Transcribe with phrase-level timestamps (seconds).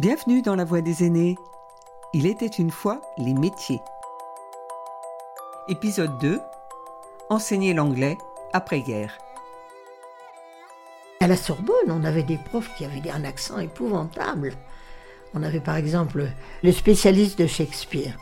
[0.00, 1.36] Bienvenue dans la voie des aînés.
[2.12, 3.80] Il était une fois les métiers.
[5.66, 6.40] Épisode 2.
[7.30, 8.16] Enseigner l'anglais
[8.52, 9.18] après-guerre.
[11.18, 14.52] À la Sorbonne, on avait des profs qui avaient un accent épouvantable.
[15.34, 16.28] On avait par exemple
[16.62, 18.16] le spécialiste de Shakespeare.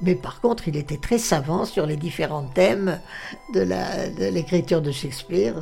[0.00, 3.00] Mais par contre, il était très savant sur les différents thèmes
[3.54, 3.60] de
[4.30, 5.60] l'écriture de, Shakespeare,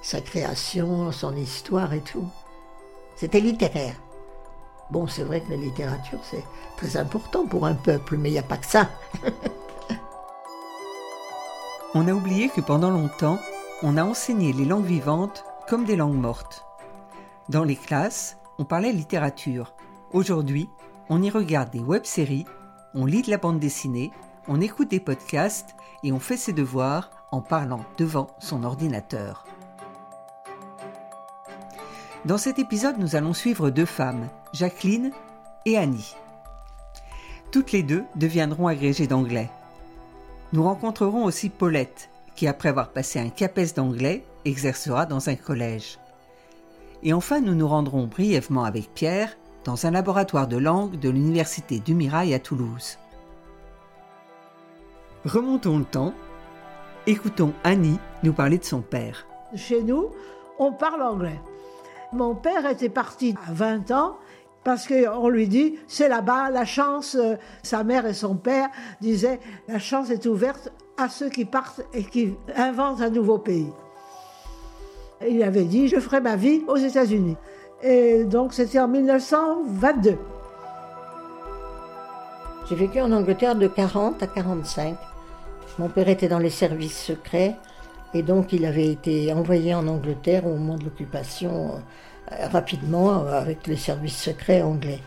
[0.00, 2.26] sa création, son histoire et tout.
[3.16, 3.96] C'était littéraire.
[4.90, 6.44] Bon, c'est vrai que la littérature, c'est
[6.76, 8.90] très important pour un peuple, mais il n'y a pas que ça.
[11.94, 13.38] on a oublié que pendant longtemps,
[13.82, 16.64] on a enseigné les langues vivantes comme des langues mortes.
[17.48, 19.74] Dans les classes, on parlait littérature.
[20.12, 20.68] Aujourd'hui,
[21.08, 22.46] on y regarde des web-séries,
[22.94, 24.10] on lit de la bande dessinée,
[24.48, 29.44] on écoute des podcasts et on fait ses devoirs en parlant devant son ordinateur.
[32.26, 35.10] Dans cet épisode, nous allons suivre deux femmes, Jacqueline
[35.64, 36.14] et Annie.
[37.50, 39.50] Toutes les deux deviendront agrégées d'anglais.
[40.52, 45.98] Nous rencontrerons aussi Paulette, qui après avoir passé un CAPES d'anglais, exercera dans un collège.
[47.02, 51.78] Et enfin, nous nous rendrons brièvement avec Pierre dans un laboratoire de langue de l'Université
[51.78, 52.98] du Mirail à Toulouse.
[55.24, 56.12] Remontons le temps.
[57.06, 59.26] Écoutons Annie nous parler de son père.
[59.54, 60.10] Chez nous,
[60.58, 61.40] on parle anglais.
[62.12, 64.16] Mon père était parti à 20 ans
[64.64, 68.68] parce qu'on lui dit, c'est là-bas, la chance, euh, sa mère et son père
[69.00, 73.72] disaient, la chance est ouverte à ceux qui partent et qui inventent un nouveau pays.
[75.26, 77.36] Il avait dit, je ferai ma vie aux États-Unis.
[77.82, 80.18] Et donc c'était en 1922.
[82.68, 84.96] J'ai vécu en Angleterre de 40 à 45.
[85.78, 87.56] Mon père était dans les services secrets
[88.14, 91.80] et donc il avait été envoyé en Angleterre au moment de l'occupation
[92.32, 95.00] euh, rapidement euh, avec les services secrets anglais.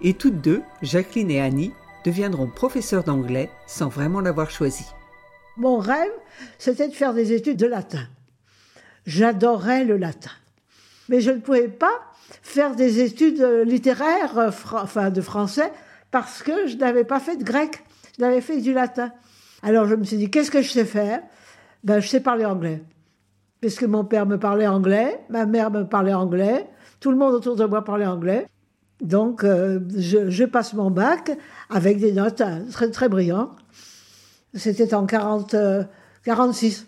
[0.00, 1.72] Et toutes deux, Jacqueline et Annie,
[2.04, 4.84] deviendront professeurs d'anglais sans vraiment l'avoir choisi.
[5.56, 6.10] Mon rêve,
[6.58, 8.04] c'était de faire des études de latin.
[9.06, 10.30] J'adorais le latin.
[11.08, 12.00] Mais je ne pouvais pas
[12.42, 15.72] faire des études littéraires, euh, enfin de français,
[16.10, 17.84] parce que je n'avais pas fait de grec,
[18.16, 19.12] je n'avais fait du latin.
[19.62, 21.22] Alors je me suis dit, qu'est-ce que je sais faire?
[21.84, 22.82] Ben, Je sais parler anglais.
[23.60, 26.66] Puisque mon père me parlait anglais, ma mère me parlait anglais,
[26.98, 28.46] tout le monde autour de moi parlait anglais.
[29.00, 31.32] Donc euh, je, passe mon bac
[31.70, 33.56] avec des notes euh, très, très brillantes.
[34.54, 35.56] C'était en 40,
[36.24, 36.86] 46.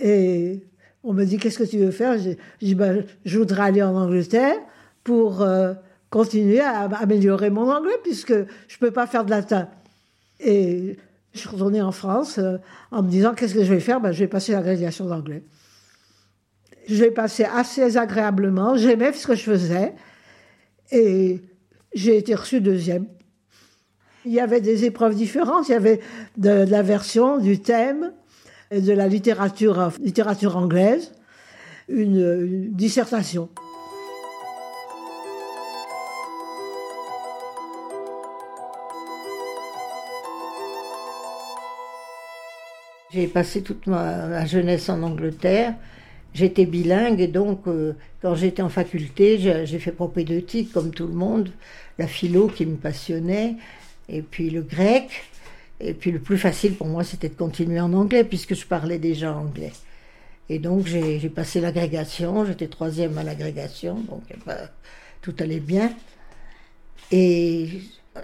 [0.00, 0.64] Et
[1.04, 2.16] on me dit qu'est-ce que tu veux faire?
[2.18, 4.56] Je ben, je voudrais aller en Angleterre
[5.04, 5.74] pour euh,
[6.10, 9.68] continuer à améliorer mon anglais puisque je ne peux pas faire de latin.
[10.40, 10.96] Et
[11.34, 12.58] je suis retournée en France euh,
[12.90, 14.00] en me disant qu'est-ce que je vais faire?
[14.00, 15.44] Ben, Je vais passer l'agrégation d'anglais.
[16.88, 19.94] Je l'ai passé assez agréablement, j'aimais ce que je faisais
[20.92, 21.40] et
[21.94, 23.06] j'ai été reçue deuxième.
[24.26, 26.00] Il y avait des épreuves différentes, il y avait
[26.36, 28.12] de la version, du thème,
[28.70, 31.12] de la littérature, littérature anglaise,
[31.88, 33.48] une, dissertation.
[43.14, 45.74] J'ai passé toute ma, jeunesse en Angleterre.
[46.32, 51.14] J'étais bilingue et donc euh, quand j'étais en faculté, j'ai fait propédeutique comme tout le
[51.14, 51.52] monde,
[51.96, 53.54] la philo qui me passionnait,
[54.08, 55.10] et puis le grec.
[55.80, 58.98] Et puis le plus facile pour moi, c'était de continuer en anglais, puisque je parlais
[58.98, 59.72] déjà anglais.
[60.48, 64.58] Et donc j'ai passé l'agrégation, j'étais troisième à l'agrégation, donc eh ben,
[65.22, 65.92] tout allait bien.
[67.12, 67.68] Et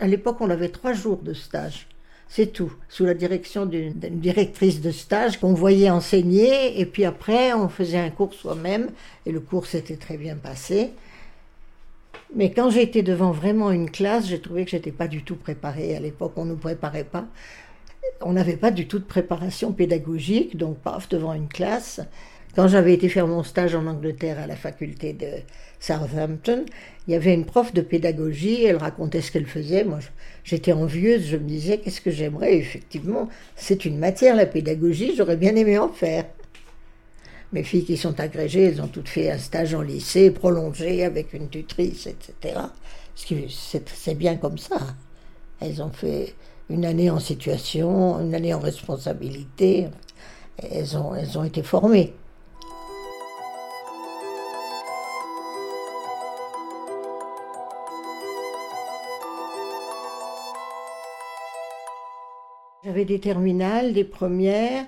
[0.00, 1.86] à l'époque, on avait trois jours de stage.
[2.32, 7.52] C'est tout, sous la direction d'une directrice de stage qu'on voyait enseigner, et puis après,
[7.52, 8.90] on faisait un cours soi-même,
[9.26, 10.92] et le cours s'était très bien passé.
[12.36, 15.96] Mais quand j'étais devant vraiment une classe, j'ai trouvé que j'étais pas du tout préparée.
[15.96, 17.26] À l'époque, on ne nous préparait pas.
[18.20, 22.00] On n'avait pas du tout de préparation pédagogique, donc paf, devant une classe.
[22.56, 25.28] Quand j'avais été faire mon stage en Angleterre à la faculté de
[25.78, 26.64] Southampton,
[27.06, 29.84] il y avait une prof de pédagogie, elle racontait ce qu'elle faisait.
[29.84, 30.00] Moi,
[30.42, 32.56] j'étais envieuse, je me disais, qu'est-ce que j'aimerais?
[32.56, 36.24] Effectivement, c'est une matière, la pédagogie, j'aurais bien aimé en faire.
[37.52, 41.32] Mes filles qui sont agrégées, elles ont toutes fait un stage en lycée, prolongé avec
[41.32, 42.60] une tutrice, etc.
[43.14, 44.78] C'est bien comme ça.
[45.60, 46.34] Elles ont fait
[46.68, 49.88] une année en situation, une année en responsabilité.
[50.58, 52.14] Elles ont, elles ont été formées.
[62.90, 64.84] J'avais des terminales, des premières,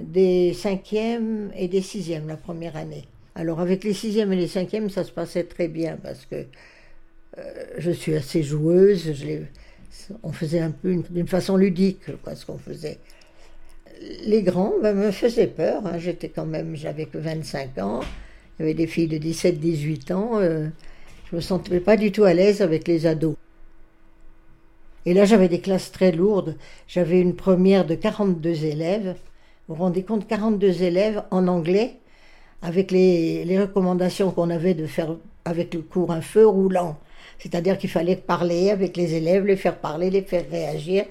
[0.00, 3.08] des cinquièmes et des sixièmes la première année.
[3.34, 6.44] Alors avec les sixièmes et les cinquièmes, ça se passait très bien parce que
[7.76, 9.12] je suis assez joueuse.
[10.22, 12.98] on faisait un peu d'une façon ludique, quoi, ce qu'on faisait.
[14.26, 15.84] Les grands ben, me faisaient peur.
[15.86, 15.98] Hein.
[15.98, 18.00] J'étais quand même, j'avais que 25 ans.
[18.58, 20.30] Il y avait des filles de 17-18 ans.
[20.34, 20.68] Euh,
[21.28, 23.34] je me sentais pas du tout à l'aise avec les ados.
[25.06, 26.56] Et là, j'avais des classes très lourdes.
[26.86, 29.16] J'avais une première de 42 élèves.
[29.68, 31.96] Vous vous rendez compte, 42 élèves en anglais,
[32.62, 36.98] avec les, les recommandations qu'on avait de faire avec le cours un feu roulant.
[37.38, 41.04] C'est-à-dire qu'il fallait parler avec les élèves, les faire parler, les faire réagir.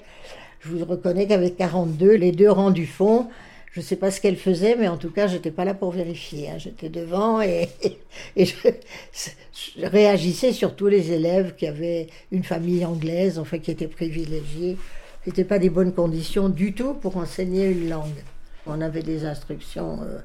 [0.60, 3.28] Je vous reconnais qu'avec 42, les deux rangs du fond,
[3.72, 5.74] je ne sais pas ce qu'elle faisait, mais en tout cas, je n'étais pas là
[5.74, 6.50] pour vérifier.
[6.50, 6.58] Hein.
[6.58, 7.68] J'étais devant et,
[8.36, 14.76] je, réagissais sur tous les élèves qui avaient une famille anglaise, enfin qui étaient privilégiés.
[15.24, 18.24] Ce n'était pas des bonnes conditions du tout pour enseigner une langue.
[18.66, 20.18] On avait des instructions euh,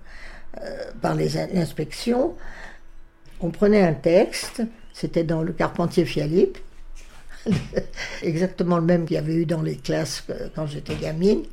[0.64, 2.36] euh, par les inspections.
[3.42, 6.58] On prenait un texte, c'était dans le Carpentier Fialip,
[8.24, 10.24] exactement le même qu'il y avait eu dans les classes
[10.56, 11.44] quand j'étais gamine.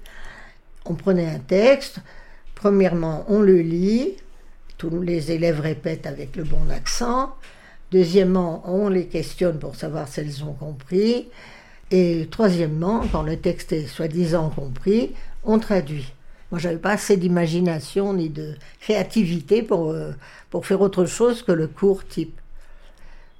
[0.84, 1.99] On prenait un texte,
[2.55, 4.17] premièrement on le lit,
[4.79, 7.34] tous les élèves répètent avec le bon accent,
[7.90, 11.29] deuxièmement on les questionne pour savoir si elles ont compris,
[11.93, 15.12] et troisièmement, quand le texte est soi-disant compris,
[15.44, 16.11] on traduit.
[16.50, 20.12] Moi, j'avais pas assez d'imagination ni de créativité pour, euh,
[20.49, 22.40] pour faire autre chose que le cours type.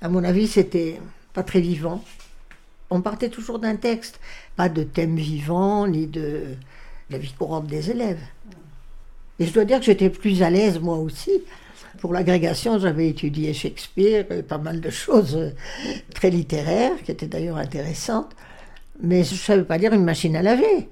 [0.03, 1.01] À mon avis, c'était
[1.33, 2.05] pas très vivant.
[2.91, 4.21] On partait toujours d'un texte,
[4.57, 6.57] pas de thème vivant ni de
[7.13, 8.21] la vie courante des élèves.
[9.39, 11.31] Et je dois dire que j'étais plus à l'aise moi aussi.
[12.01, 15.51] Pour l'agrégation, j'avais étudié Shakespeare, et pas mal de choses euh,
[16.15, 18.35] très littéraires, qui étaient d'ailleurs intéressantes,
[19.01, 20.89] mais je ne savais pas lire une machine à laver,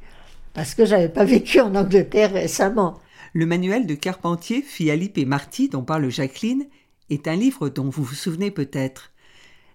[0.53, 2.99] parce que j'avais pas vécu en Angleterre récemment.
[3.33, 6.67] Le manuel de Carpentier, Philippe et Marty, dont parle Jacqueline,
[7.09, 9.13] est un livre dont vous vous souvenez peut-être.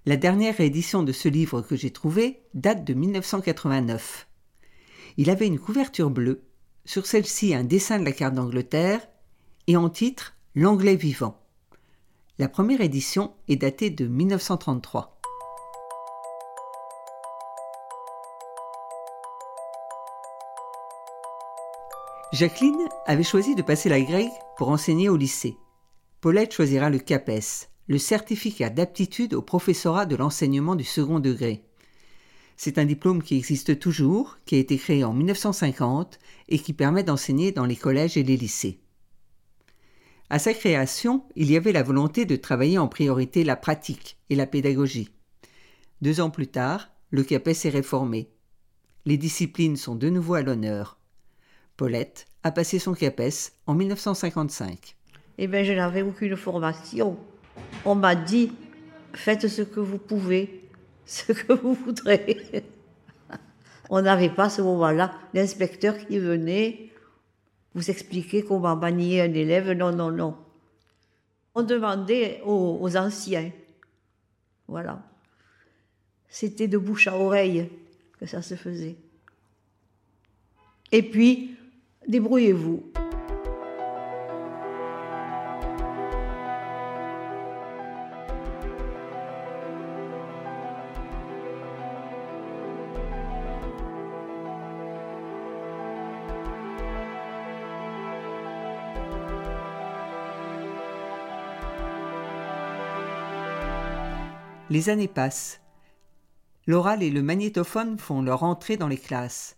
[0.06, 4.28] La dernière édition de ce livre que j'ai trouvé date de 1989.
[5.18, 6.42] Il avait une couverture bleue,
[6.84, 9.00] sur celle-ci un dessin de la carte d'Angleterre,
[9.68, 11.42] et en titre L'anglais vivant.
[12.38, 15.20] La première édition est datée de 1933.
[22.34, 24.28] Jacqueline avait choisi de passer la grecque
[24.58, 25.58] pour enseigner au lycée.
[26.20, 31.64] Paulette choisira le CAPES, le certificat d'aptitude au professorat de l'enseignement du second degré.
[32.58, 36.20] C'est un diplôme qui existe toujours, qui a été créé en 1950
[36.50, 38.80] et qui permet d'enseigner dans les collèges et les lycées.
[40.30, 44.36] À sa création, il y avait la volonté de travailler en priorité la pratique et
[44.36, 45.12] la pédagogie.
[46.02, 48.30] Deux ans plus tard, le CAPES est réformé.
[49.06, 50.98] Les disciplines sont de nouveau à l'honneur.
[51.78, 54.96] Paulette a passé son CAPES en 1955.
[55.38, 57.18] Eh bien, je n'avais aucune formation.
[57.86, 58.52] On m'a dit,
[59.14, 60.65] faites ce que vous pouvez,
[61.06, 62.64] ce que vous voudrez.
[63.90, 66.90] On n'avait pas à ce moment-là l'inspecteur qui venait
[67.76, 69.72] vous expliquer comment manier un élève.
[69.72, 70.36] Non, non, non.
[71.54, 73.52] On demandait aux, anciens.
[74.68, 75.04] Voilà.
[76.28, 77.70] C'était de bouche à oreille
[78.20, 78.96] que ça se faisait.
[80.92, 81.56] Et puis,
[82.08, 82.92] débrouillez-vous.
[104.72, 105.62] Les années passent.
[106.66, 109.58] L'oral et le magnétophone font leur entrée dans les classes.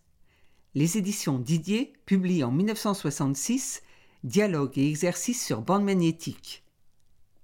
[0.76, 3.84] Les éditions Didier publient en 1966
[4.26, 6.64] Dialogue et exercices sur bande magnétique.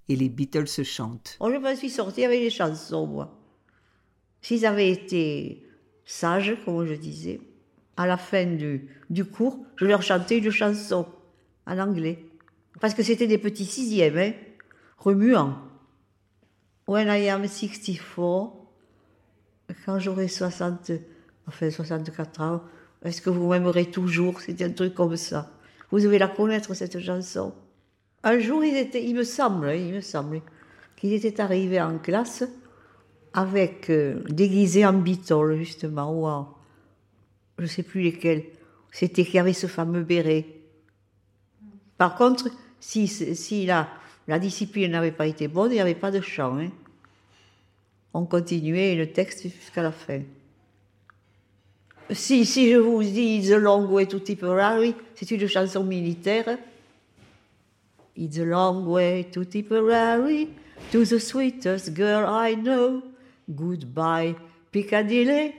[0.09, 1.37] Et les Beatles se chantent.
[1.39, 3.39] Oh, je me suis sortie avec les chansons, moi.
[4.41, 5.65] S'ils avaient été
[6.03, 7.39] sages, comme je disais,
[7.95, 11.07] à la fin du, du cours, je leur chantais une chanson
[11.65, 12.25] en anglais.
[12.81, 14.33] Parce que c'était des petits sixièmes, hein,
[14.97, 15.72] remuants.
[16.85, 18.51] When I am 64,
[19.85, 20.91] quand j'aurai 60,
[21.47, 22.61] enfin 64 ans,
[23.03, 24.41] est-ce que vous m'aimerez toujours?
[24.41, 25.49] C'est un truc comme ça.
[25.91, 27.53] Vous devez la connaître, cette chanson.
[28.23, 30.41] Un jour, il me semble, il me semble,
[30.97, 32.43] qu'ils étaient arrivés en classe
[33.33, 36.53] avec, euh, déguisés en Beatles, justement, ou en,
[37.57, 38.43] je ne sais plus lesquels.
[38.91, 40.45] C'était qu'il avait ce fameux béret.
[41.97, 42.49] Par contre,
[42.79, 43.89] si, si la,
[44.27, 46.57] la discipline n'avait pas été bonne, il n'y avait pas de chant.
[46.57, 46.69] Hein.
[48.13, 50.21] On continuait le texte jusqu'à la fin.
[52.11, 56.57] Si, si je vous dis The Long Way to Tipperary, c'est une chanson militaire.
[58.15, 60.49] It's a long way to Tipperary,
[60.91, 63.01] to the sweetest girl I know.
[63.49, 64.35] Goodbye,
[64.71, 65.55] Piccadilly.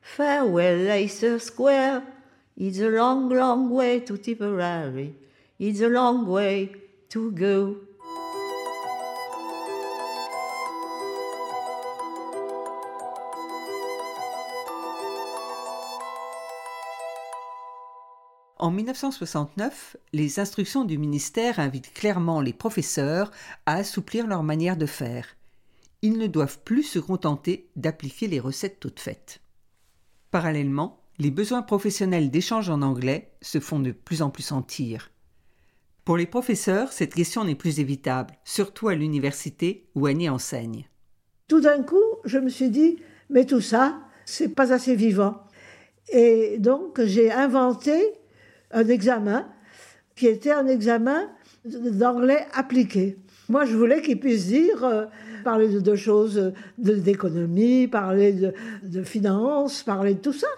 [0.00, 2.02] Farewell, Leicester Square.
[2.56, 5.14] It's a long, long way to Tipperary.
[5.58, 6.72] It's a long way
[7.10, 7.76] to go.
[18.60, 23.30] En 1969, les instructions du ministère invitent clairement les professeurs
[23.66, 25.36] à assouplir leur manière de faire.
[26.02, 29.40] Ils ne doivent plus se contenter d'appliquer les recettes toutes faites.
[30.32, 35.12] Parallèlement, les besoins professionnels d'échange en anglais se font de plus en plus sentir.
[36.04, 40.88] Pour les professeurs, cette question n'est plus évitable, surtout à l'université où Annie enseigne.
[41.46, 42.98] Tout d'un coup, je me suis dit,
[43.30, 45.44] mais tout ça, c'est pas assez vivant.
[46.12, 48.14] Et donc, j'ai inventé
[48.70, 49.46] un examen
[50.14, 51.28] qui était un examen
[51.64, 53.16] d'anglais appliqué.
[53.48, 55.06] Moi, je voulais qu'ils puissent dire, euh,
[55.44, 60.48] parler de, choses d'économie, parler de, de finance, parler de tout ça.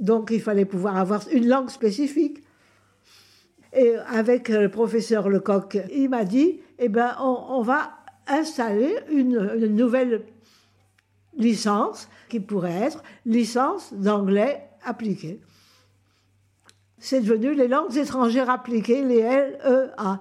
[0.00, 2.42] Donc, il fallait pouvoir avoir une langue spécifique.
[3.74, 7.92] Et avec le professeur Lecoq, il m'a dit, eh ben, on, va
[8.28, 10.22] installer une nouvelle
[11.36, 15.40] licence qui pourrait être licence d'anglais appliqué
[17.04, 20.20] c'est devenu les langues étrangères appliquées, les LEA.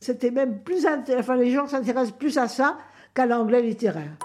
[0.00, 2.78] C'était même plus enfin, les gens s'intéressent plus à ça
[3.14, 4.16] qu'à l'anglais littéraire.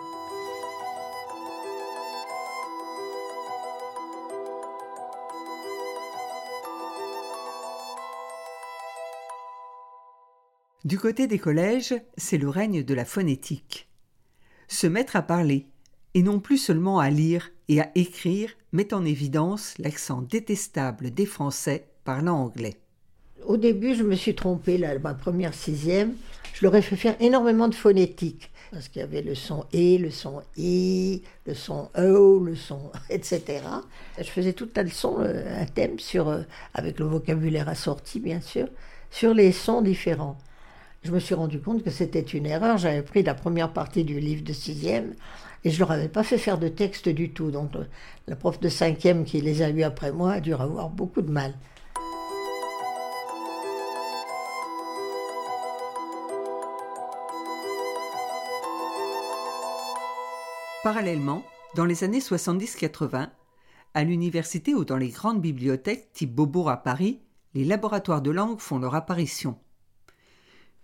[10.83, 13.91] Du côté des collèges, c'est le règne de la phonétique.
[14.67, 15.67] Se mettre à parler,
[16.15, 21.25] et non plus seulement à lire et à écrire, met en évidence l'accent détestable des
[21.25, 22.77] Français parlant anglais.
[23.45, 26.13] Au début, je me suis trompée, là, ma première sixième,
[26.53, 28.49] je leur ai fait faire énormément de phonétique.
[28.71, 32.91] Parce qu'il y avait le son E, le son I, le son O, le son
[33.09, 33.61] etc.
[34.17, 36.41] Je faisais toute la leçon, euh, un thème sur, euh,
[36.73, 38.67] avec le vocabulaire assorti bien sûr,
[39.09, 40.37] sur les sons différents.
[41.03, 42.77] Je me suis rendu compte que c'était une erreur.
[42.77, 45.13] J'avais pris la première partie du livre de sixième
[45.63, 47.51] et je leur avais pas fait faire de texte du tout.
[47.51, 47.71] Donc
[48.27, 51.31] la prof de cinquième qui les a lus après moi a dû avoir beaucoup de
[51.31, 51.53] mal.
[60.83, 61.43] Parallèlement,
[61.75, 63.27] dans les années 70-80,
[63.93, 67.19] à l'université ou dans les grandes bibliothèques type Beaubourg à Paris,
[67.55, 69.57] les laboratoires de langue font leur apparition.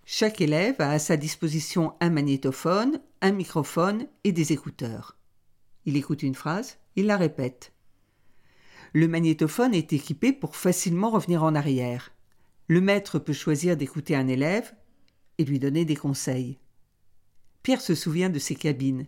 [0.04, 5.16] Chaque élève a à sa disposition un magnétophone, un microphone et des écouteurs.
[5.86, 7.72] Il écoute une phrase, il la répète.
[8.92, 12.12] Le magnétophone est équipé pour facilement revenir en arrière.
[12.68, 14.74] Le maître peut choisir d'écouter un élève
[15.38, 16.58] et lui donner des conseils.
[17.62, 19.06] Pierre se souvient de ses cabines.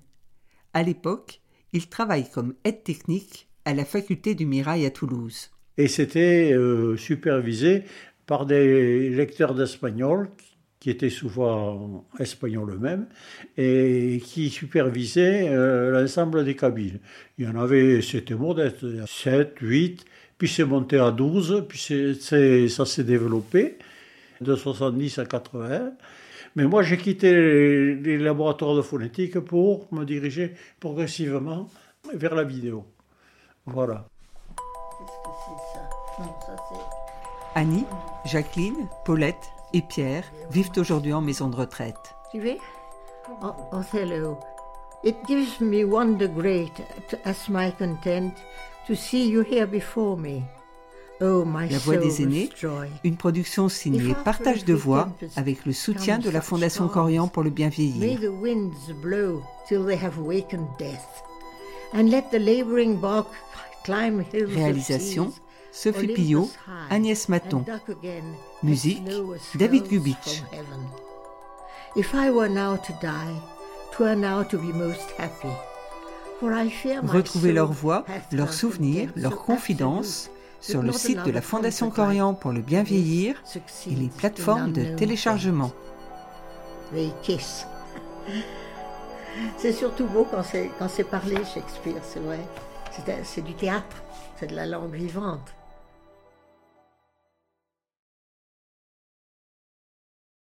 [0.73, 1.43] À l'époque,
[1.75, 5.51] il travaille comme aide technique à la faculté du Mirail à Toulouse.
[5.77, 7.83] Et c'était euh, supervisé
[8.25, 10.31] par des lecteurs d'espagnol
[10.87, 13.07] qui était souvent espagnol eux-mêmes,
[13.59, 17.01] et qui supervisait euh, l'ensemble des cabines.
[17.39, 20.05] Il y en avait, c'était modeste, 7, 8,
[20.39, 23.79] puis c'est monté à 12, puis c'est, ça s'est développé
[24.41, 25.91] de 70 à 80.
[26.55, 31.69] Mais moi, j'ai quitté les, laboratoires de phonétique pour me diriger progressivement
[32.15, 32.87] vers la vidéo.
[33.67, 34.07] Voilà.
[34.57, 36.23] Qu'est-ce que c'est ça?
[36.23, 37.59] Non, ça c'est...
[37.61, 37.87] Annie,
[38.25, 42.15] Jacqueline, Paulette, et Pierre vivent aujourd'hui en maison de retraite.
[42.35, 42.59] Veux?
[43.43, 44.39] Oh, Othello.
[45.05, 46.73] It gives me wonder great
[47.25, 48.33] as my content
[48.87, 50.43] to see you here before me.
[51.21, 52.51] Oh, La Voix des aînés,
[53.03, 57.49] une production signée Partage de voix avec le soutien de la Fondation Corian pour le
[57.49, 58.19] bien vieillir.
[64.55, 65.33] Réalisation
[65.77, 66.51] Sophie Pillot,
[66.89, 67.63] Agnès Maton.
[68.63, 69.03] Musique,
[69.57, 70.43] David Gubitsch.
[77.03, 80.31] Retrouvez leurs voix, leurs souvenirs, leurs confidences
[80.63, 83.43] sur le site de la Fondation Corian pour le bien vieillir
[83.87, 85.73] et les plateformes de téléchargement.
[89.59, 90.43] C'est surtout beau quand
[90.89, 92.41] c'est parlé Shakespeare, c'est vrai.
[93.25, 94.03] C'est du théâtre,
[94.41, 95.56] c'est de la langue vivante.